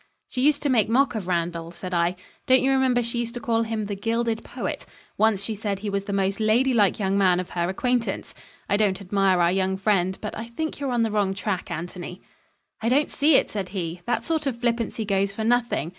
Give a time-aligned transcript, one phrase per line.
[0.29, 2.15] "She used to make mock of Randall," said I.
[2.47, 4.87] "Don't you remember she used to call him 'the gilded poet'?
[5.15, 8.33] Once she said he was the most lady like young man of her acquaintance.
[8.67, 12.19] I don't admire our young friend, but I think you're on the wrong track, Anthony."
[12.81, 14.01] "I don't see it," said he.
[14.07, 15.89] "That sort of flippancy goes for nothing.